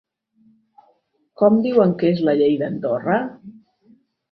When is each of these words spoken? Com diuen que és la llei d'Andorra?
Com 1.41 1.61
diuen 1.67 1.95
que 2.01 2.11
és 2.15 2.23
la 2.31 2.37
llei 2.41 2.59
d'Andorra? 2.65 3.21